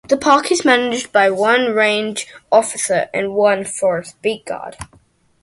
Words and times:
The 0.07 0.17
park 0.17 0.51
is 0.51 0.65
managed 0.65 1.11
by 1.11 1.29
one 1.29 1.73
range 1.75 2.25
officer 2.51 3.07
and 3.13 3.35
one 3.35 3.63
forest 3.63 4.19
beat 4.23 4.47
guard. 4.47 4.75